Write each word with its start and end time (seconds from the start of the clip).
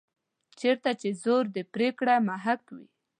چېرته 0.59 0.89
چې 1.01 1.09
زور 1.23 1.43
د 1.55 1.57
پرېکړې 1.73 2.15
محک 2.27 2.61
وي. 2.75 2.87